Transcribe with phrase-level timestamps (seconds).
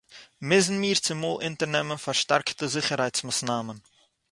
[0.49, 3.77] מוזן מיר צומאָל אונטערנעמען פאַרשטאַרקטע זיכערהייטס-מאָסנאַמען